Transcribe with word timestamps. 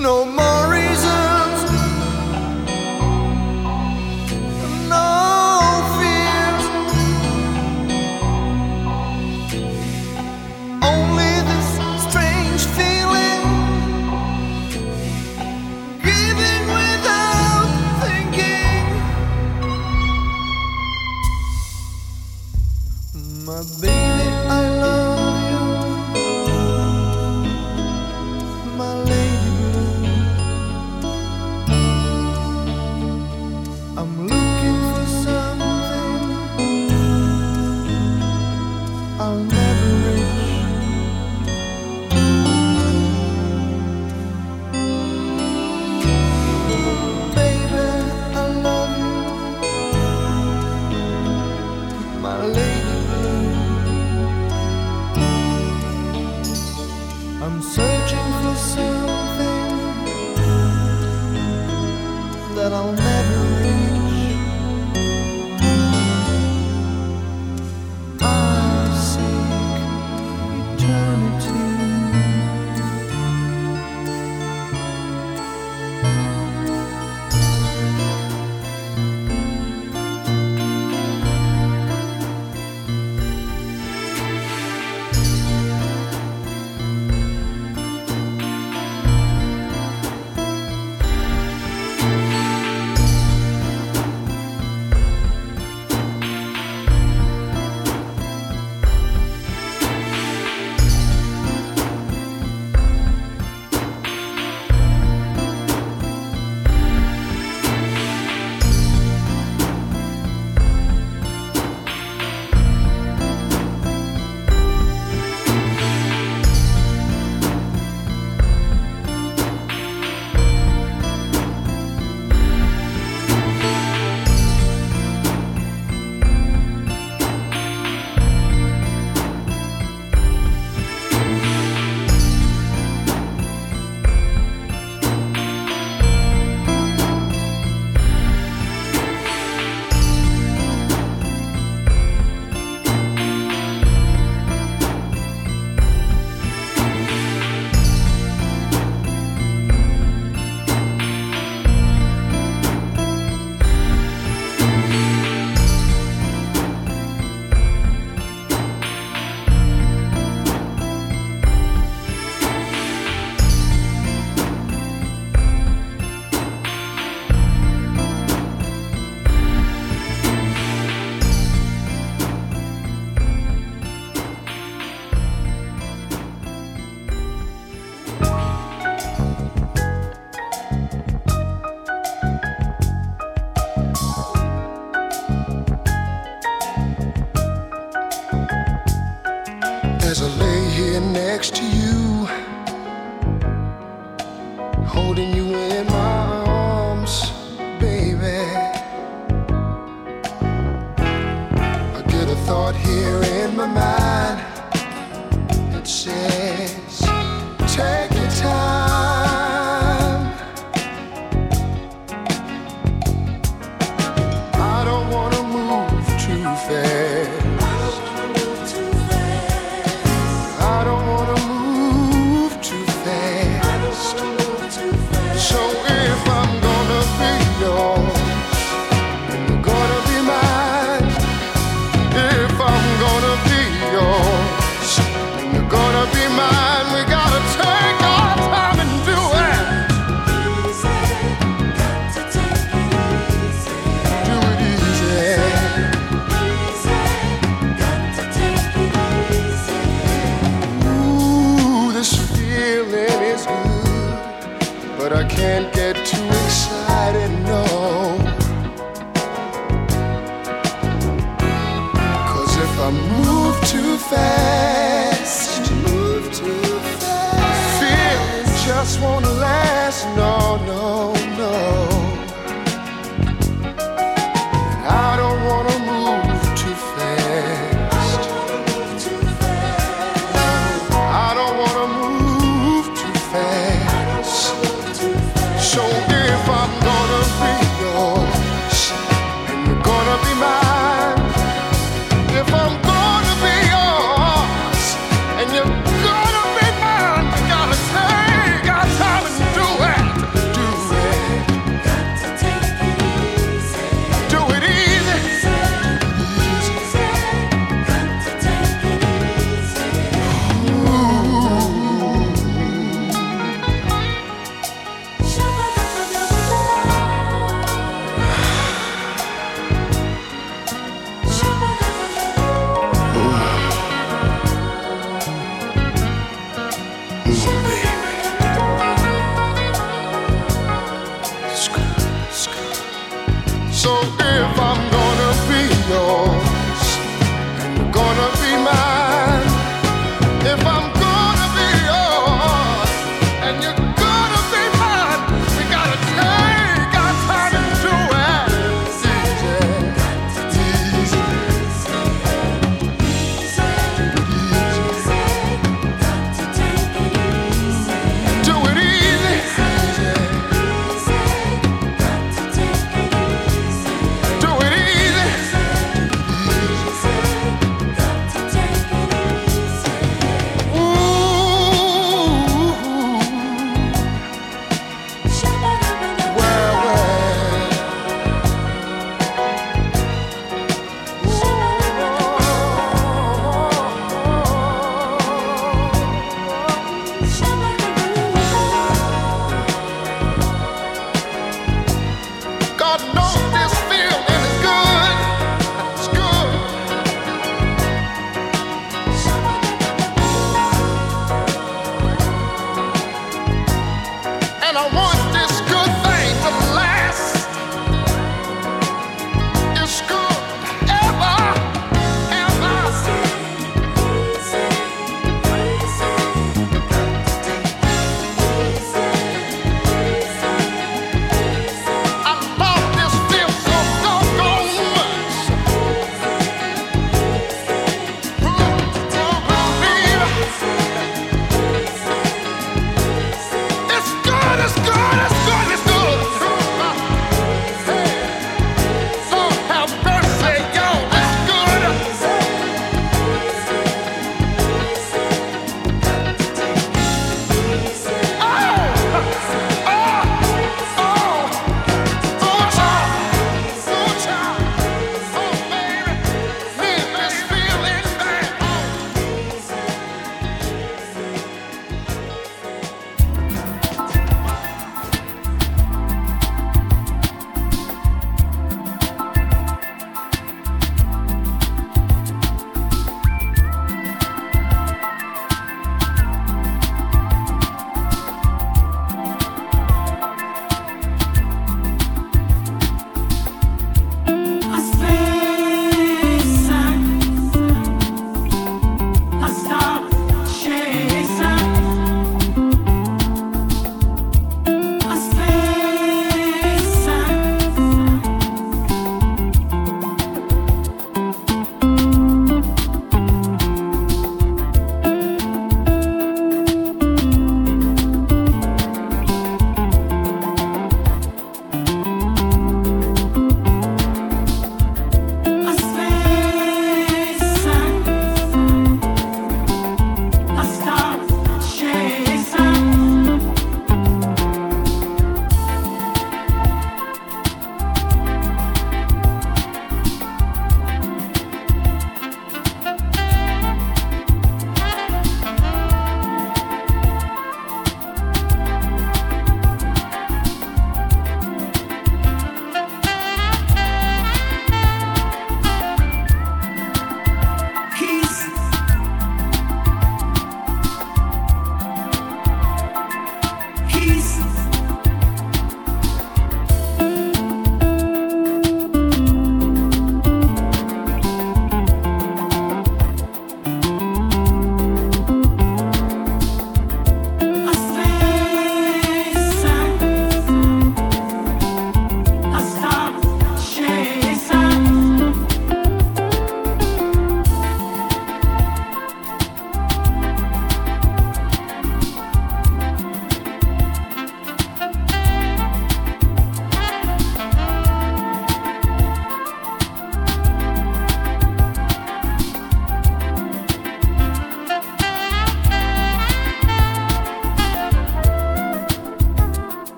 no 0.00 0.24
more. 0.24 0.49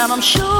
and 0.00 0.12
I'm 0.12 0.22
sure 0.22 0.59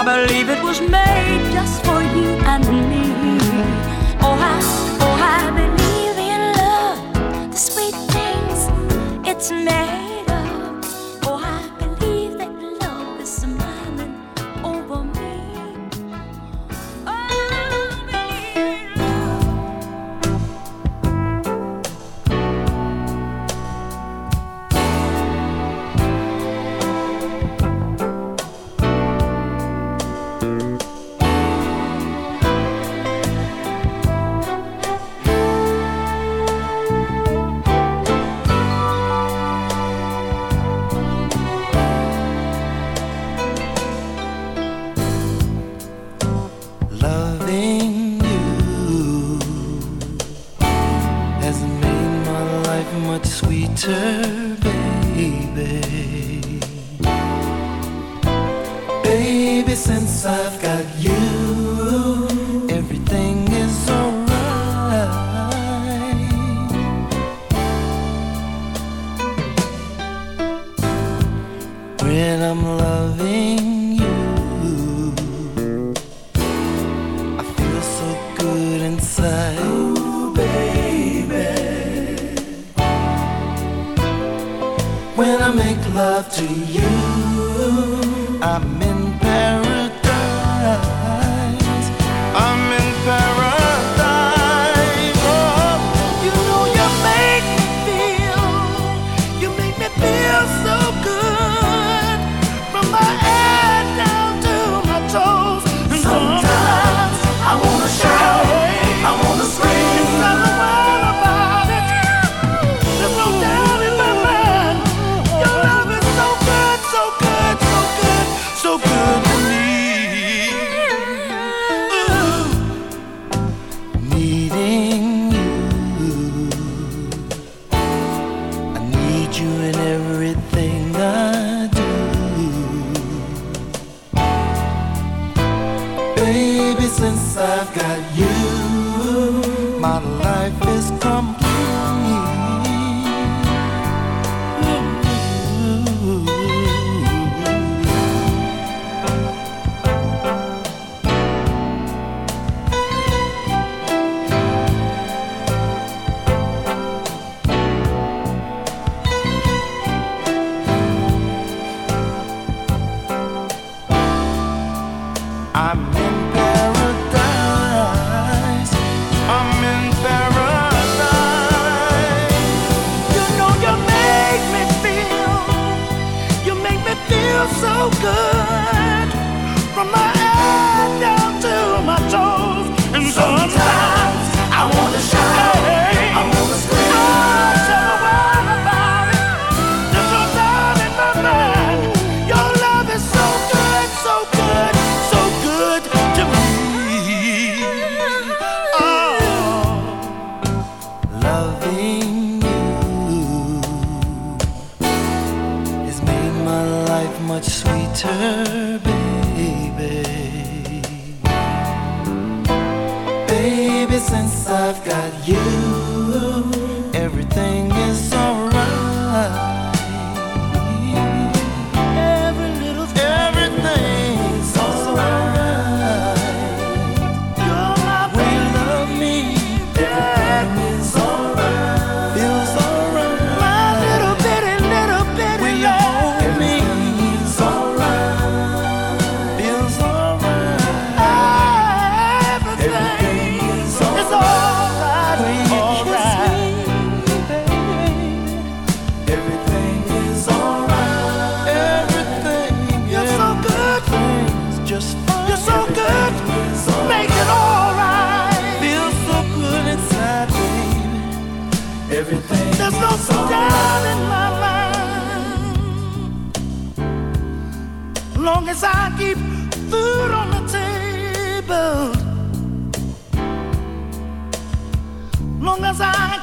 I 0.00 0.02
believe 0.02 0.48
it 0.48 0.62
was 0.62 0.80
made 0.80 1.52
just 1.52 1.84
for 1.84 2.00
you 2.00 2.30
and 2.52 2.64
me. 2.88 3.04
Oh, 4.22 4.34
I, 4.40 4.58
oh, 5.04 5.16
I 5.20 5.50
believe 5.60 6.16
in 6.16 6.42
love, 6.56 7.50
the 7.50 7.58
sweet 7.58 7.94
things 8.08 9.28
it's 9.28 9.50
made. 9.50 10.09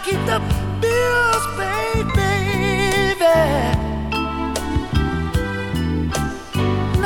keep 0.07 0.25
the 0.25 0.39
bills 0.79 1.45
paid, 1.57 2.05
baby. 2.15 3.39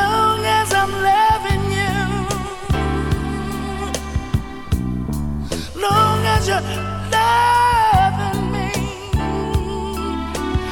Long 0.01 0.39
as 0.59 0.69
I'm 0.81 0.91
loving 1.09 1.63
you, 1.79 1.97
long 5.81 6.19
as 6.35 6.41
you're 6.49 6.67
loving 7.17 8.43
me, 8.55 8.71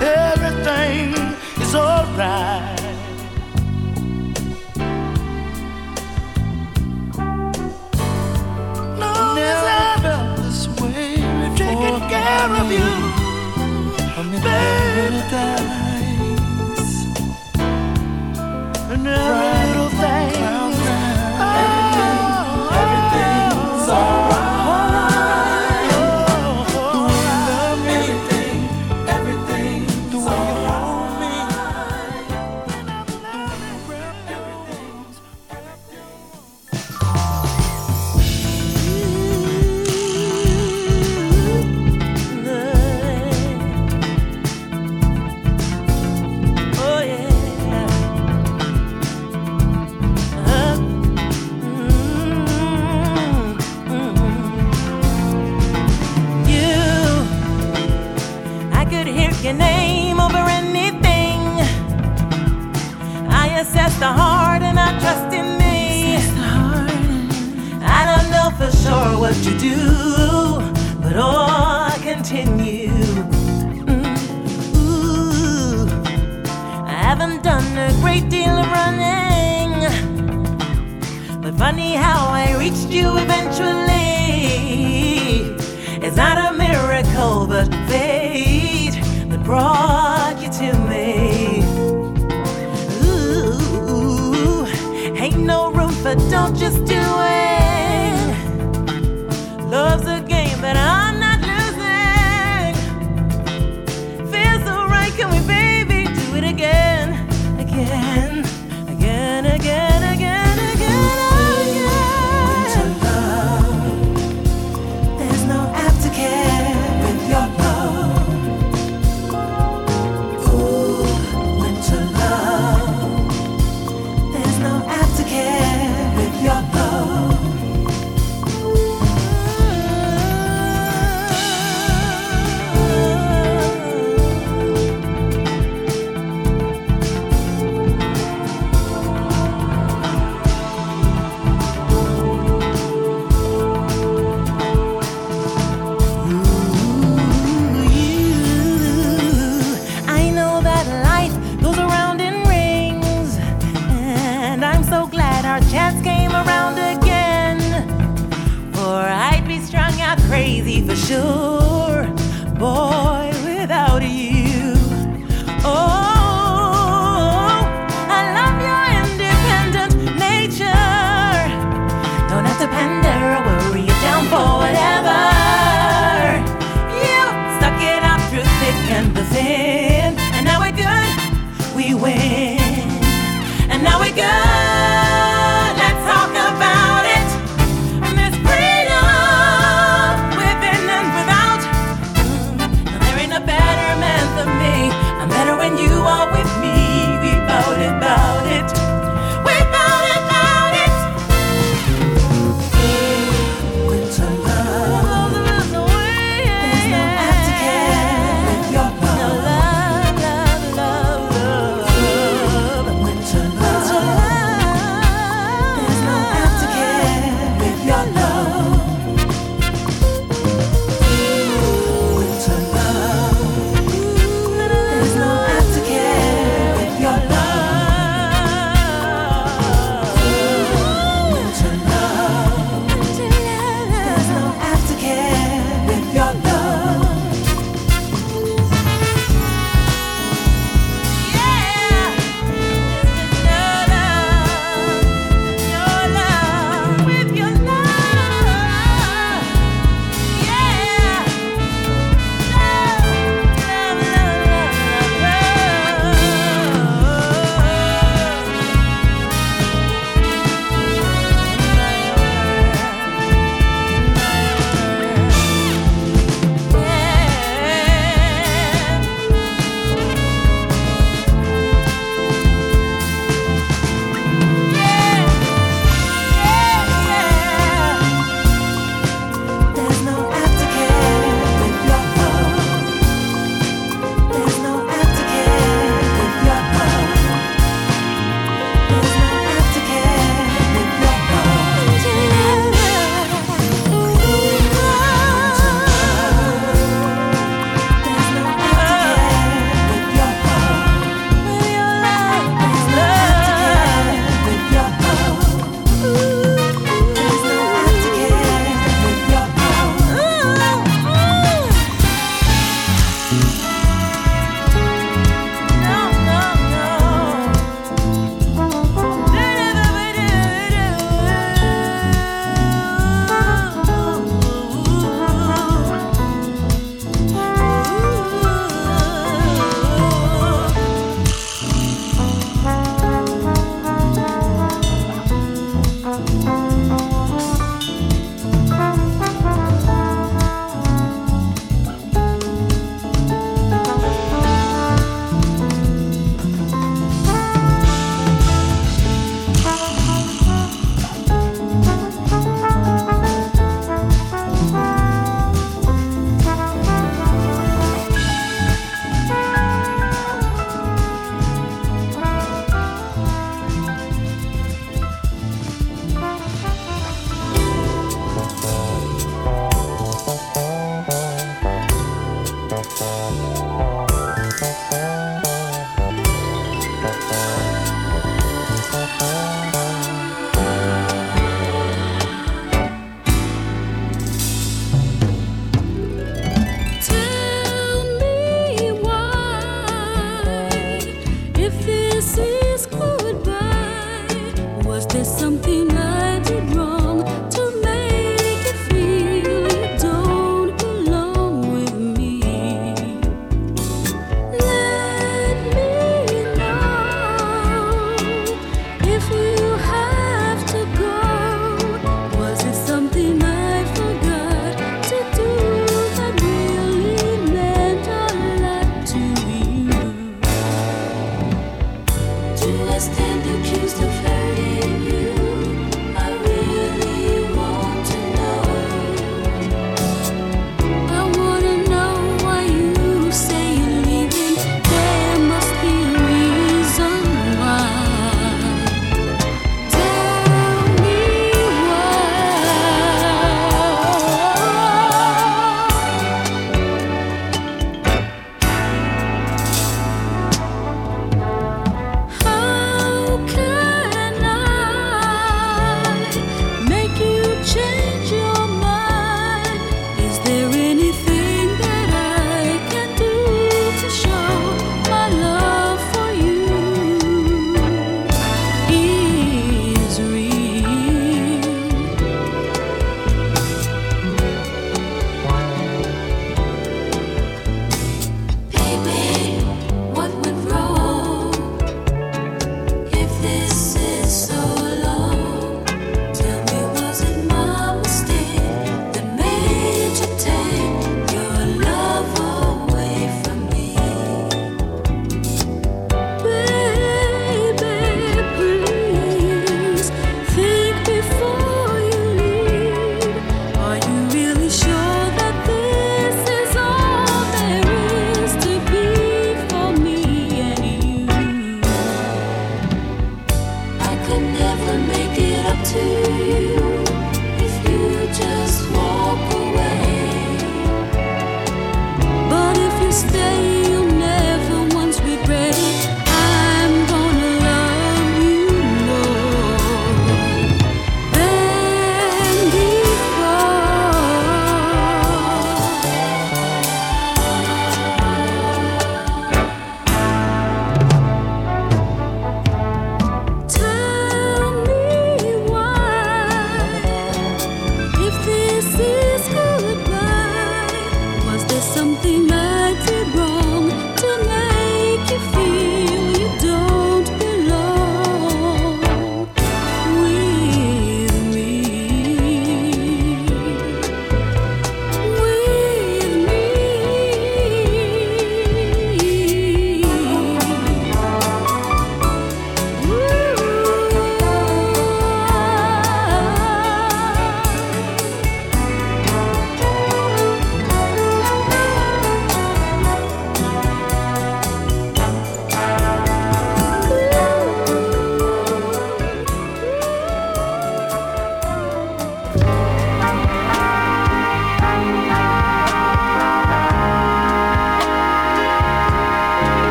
everything 0.00 1.06
is 1.60 1.74
alright. 1.74 2.61
Friday. 19.14 19.61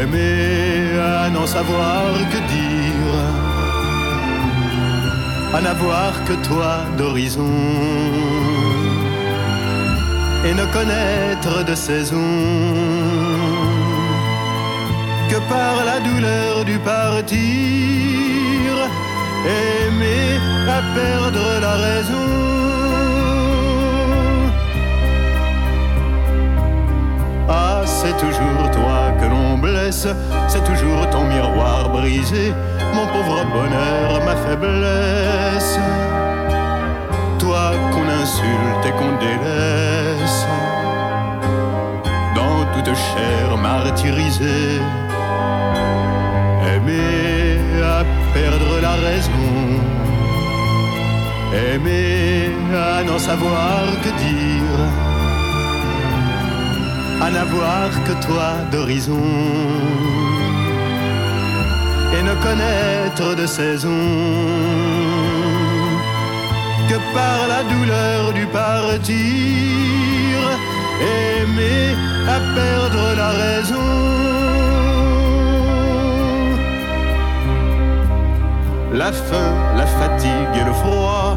Aimer 0.00 0.96
à 1.00 1.28
n'en 1.28 1.46
savoir 1.46 2.12
que 2.32 2.40
dire. 2.54 3.14
À 5.52 5.60
n'avoir 5.60 6.12
que 6.26 6.34
toi 6.46 6.84
d'horizon. 6.96 7.50
Et 10.46 10.54
ne 10.54 10.66
connaître 10.76 11.64
de 11.64 11.74
saison. 11.74 12.30
Que 15.30 15.38
par 15.52 15.84
la 15.84 15.98
douleur 15.98 16.64
du 16.64 16.78
partir. 16.78 17.38
Aimer 19.46 20.38
à 20.68 20.80
perdre 20.94 21.46
la 21.60 21.74
raison. 21.88 22.28
Ah, 27.48 27.80
c'est 27.84 28.16
toujours 28.18 28.70
toi 28.70 29.00
que 29.18 29.26
l'on 29.26 29.47
c'est 30.48 30.64
toujours 30.64 31.08
ton 31.10 31.24
miroir 31.24 31.88
brisé, 31.90 32.52
mon 32.94 33.06
pauvre 33.06 33.44
bonheur, 33.52 34.24
ma 34.24 34.36
faiblesse. 34.36 35.78
Toi 37.38 37.72
qu'on 37.92 38.08
insulte 38.22 38.84
et 38.86 38.92
qu'on 38.98 39.12
délaisse, 39.24 40.46
dans 42.34 42.64
toute 42.74 42.94
chair 42.94 43.56
martyrisée, 43.56 44.80
aimer 46.74 47.58
à 47.82 48.04
perdre 48.34 48.80
la 48.80 48.94
raison, 49.08 49.48
aimer 51.52 52.50
à 52.74 53.02
n'en 53.04 53.18
savoir 53.18 53.84
à 57.20 57.30
n'avoir 57.30 57.90
que 58.06 58.12
toi 58.26 58.50
d'horizon 58.70 59.26
et 62.16 62.22
ne 62.22 62.34
connaître 62.46 63.34
de 63.36 63.46
saison 63.46 64.00
que 66.88 66.98
par 67.14 67.38
la 67.48 67.62
douleur 67.64 68.32
du 68.32 68.46
partir, 68.46 69.14
aimer 71.00 71.94
à 72.26 72.38
perdre 72.54 73.04
la 73.16 73.28
raison. 73.44 73.88
La 78.92 79.12
faim, 79.12 79.52
la 79.76 79.86
fatigue 79.86 80.54
et 80.60 80.64
le 80.64 80.72
froid, 80.72 81.36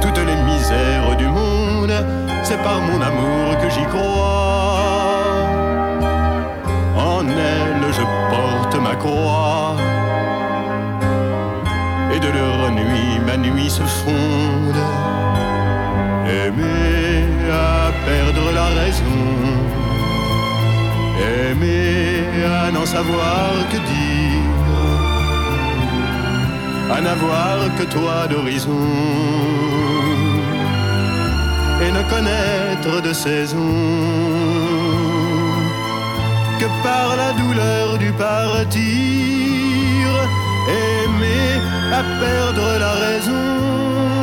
toutes 0.00 0.22
les 0.30 0.40
misères 0.50 1.16
du 1.16 1.26
monde, 1.26 1.92
c'est 2.42 2.60
par 2.62 2.80
mon 2.80 3.00
amour 3.02 3.58
que 3.60 3.68
j'y 3.68 3.84
crois. 3.94 4.47
Je 7.98 8.04
porte 8.30 8.76
ma 8.82 8.94
croix. 8.96 9.76
Et 12.14 12.20
de 12.20 12.28
leur 12.28 12.70
nuit 12.70 13.18
ma 13.26 13.36
nuit 13.36 13.70
se 13.70 13.82
fonde. 13.82 14.82
Aimer 16.26 17.24
à 17.50 17.90
perdre 18.06 18.52
la 18.54 18.66
raison. 18.80 19.20
Aimer 21.18 22.24
à 22.62 22.70
n'en 22.70 22.86
savoir 22.86 23.50
que 23.70 23.78
dire. 23.92 24.58
À 26.94 27.00
n'avoir 27.00 27.56
que 27.78 27.84
toi 27.84 28.26
d'horizon 28.30 28.86
et 31.80 31.92
ne 31.92 32.02
connaître 32.10 33.02
de 33.02 33.12
saison 33.12 35.07
que 36.58 36.66
par 36.82 37.16
la 37.16 37.32
douleur 37.32 37.98
du 37.98 38.12
partir, 38.12 38.78
aimer 40.68 41.50
à 41.92 42.02
perdre 42.20 42.78
la 42.78 42.92
raison. 43.06 44.17